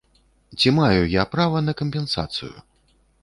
[0.61, 2.53] Ці маю я права на кампенсацыю?